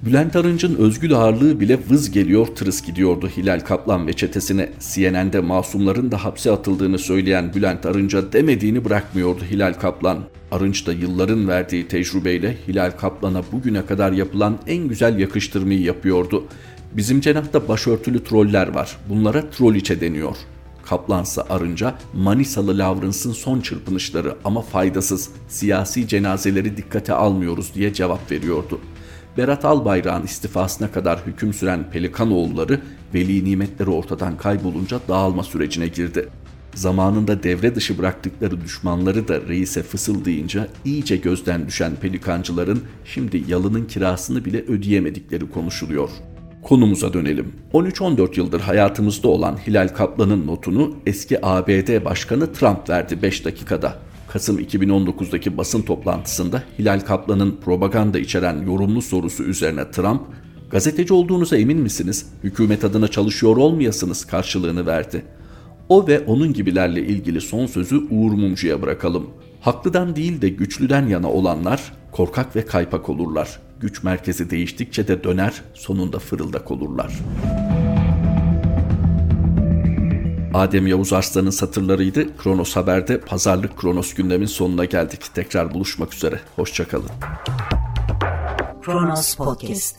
Bülent 0.02 0.36
Arınç'ın 0.36 0.74
özgül 0.74 1.14
ağırlığı 1.14 1.60
bile 1.60 1.78
vız 1.90 2.10
geliyor 2.10 2.46
tırıs 2.46 2.82
gidiyordu 2.82 3.28
Hilal 3.36 3.60
Kaplan 3.60 4.06
ve 4.06 4.12
çetesine. 4.12 4.68
CNN'de 4.80 5.40
masumların 5.40 6.10
da 6.10 6.24
hapse 6.24 6.50
atıldığını 6.52 6.98
söyleyen 6.98 7.54
Bülent 7.54 7.86
Arınç'a 7.86 8.32
demediğini 8.32 8.84
bırakmıyordu 8.84 9.44
Hilal 9.50 9.72
Kaplan. 9.74 10.18
Arınç 10.50 10.86
da 10.86 10.92
yılların 10.92 11.48
verdiği 11.48 11.88
tecrübeyle 11.88 12.56
Hilal 12.68 12.90
Kaplan'a 12.90 13.42
bugüne 13.52 13.86
kadar 13.86 14.12
yapılan 14.12 14.58
en 14.66 14.88
güzel 14.88 15.18
yakıştırmayı 15.18 15.80
yapıyordu. 15.80 16.44
Bizim 16.92 17.20
cenahta 17.20 17.68
başörtülü 17.68 18.24
troller 18.24 18.68
var. 18.68 18.96
Bunlara 19.08 19.50
troliçe 19.50 20.00
deniyor. 20.00 20.36
Kaplansa 20.86 21.46
Arınca 21.50 21.94
Manisalı 22.14 22.78
Lawrence'ın 22.78 23.32
son 23.32 23.60
çırpınışları 23.60 24.34
ama 24.44 24.62
faydasız 24.62 25.30
siyasi 25.48 26.08
cenazeleri 26.08 26.76
dikkate 26.76 27.12
almıyoruz 27.12 27.74
diye 27.74 27.92
cevap 27.92 28.32
veriyordu. 28.32 28.80
Berat 29.38 29.64
Albayrak'ın 29.64 30.24
istifasına 30.26 30.92
kadar 30.92 31.26
hüküm 31.26 31.52
süren 31.52 31.90
Pelikanoğulları 31.90 32.80
veli 33.14 33.44
nimetleri 33.44 33.90
ortadan 33.90 34.36
kaybolunca 34.36 35.00
dağılma 35.08 35.42
sürecine 35.42 35.88
girdi. 35.88 36.28
Zamanında 36.74 37.42
devre 37.42 37.74
dışı 37.74 37.98
bıraktıkları 37.98 38.60
düşmanları 38.60 39.28
da 39.28 39.40
reise 39.48 39.82
fısıldayınca 39.82 40.68
iyice 40.84 41.16
gözden 41.16 41.66
düşen 41.66 41.96
pelikancıların 41.96 42.82
şimdi 43.04 43.44
yalının 43.48 43.84
kirasını 43.84 44.44
bile 44.44 44.62
ödeyemedikleri 44.62 45.50
konuşuluyor. 45.50 46.10
Konumuza 46.62 47.12
dönelim. 47.12 47.52
13-14 47.72 48.38
yıldır 48.38 48.60
hayatımızda 48.60 49.28
olan 49.28 49.58
Hilal 49.66 49.88
Kaplan'ın 49.88 50.46
notunu 50.46 50.96
eski 51.06 51.46
ABD 51.46 52.04
Başkanı 52.04 52.52
Trump 52.52 52.90
verdi 52.90 53.22
5 53.22 53.44
dakikada. 53.44 54.07
Kasım 54.32 54.58
2019'daki 54.58 55.56
basın 55.56 55.82
toplantısında 55.82 56.62
Hilal 56.78 57.00
Kaplan'ın 57.00 57.56
propaganda 57.64 58.18
içeren 58.18 58.66
yorumlu 58.66 59.02
sorusu 59.02 59.42
üzerine 59.42 59.90
Trump, 59.90 60.22
gazeteci 60.70 61.14
olduğunuza 61.14 61.56
emin 61.56 61.78
misiniz? 61.78 62.26
Hükümet 62.44 62.84
adına 62.84 63.08
çalışıyor 63.08 63.56
olmayasınız 63.56 64.24
karşılığını 64.24 64.86
verdi. 64.86 65.24
O 65.88 66.06
ve 66.06 66.20
onun 66.20 66.52
gibilerle 66.52 67.02
ilgili 67.02 67.40
son 67.40 67.66
sözü 67.66 67.96
Uğur 67.96 68.32
Mumcu'ya 68.32 68.82
bırakalım. 68.82 69.26
Haklıdan 69.60 70.16
değil 70.16 70.40
de 70.40 70.48
güçlüden 70.48 71.06
yana 71.06 71.30
olanlar 71.30 71.92
korkak 72.12 72.56
ve 72.56 72.66
kaypak 72.66 73.08
olurlar. 73.08 73.60
Güç 73.80 74.02
merkezi 74.02 74.50
değiştikçe 74.50 75.08
de 75.08 75.24
döner, 75.24 75.62
sonunda 75.74 76.18
fırıldak 76.18 76.70
olurlar.'' 76.70 77.67
Adem 80.54 80.86
Yavuz 80.86 81.12
Arslan'ın 81.12 81.50
satırlarıydı. 81.50 82.36
Kronos 82.36 82.76
Haber'de 82.76 83.20
pazarlık 83.20 83.78
Kronos 83.78 84.14
gündemin 84.14 84.46
sonuna 84.46 84.84
geldik. 84.84 85.20
Tekrar 85.34 85.74
buluşmak 85.74 86.14
üzere. 86.14 86.40
Hoşçakalın. 86.56 87.10
Kronos 88.82 89.34
Podcast 89.34 89.96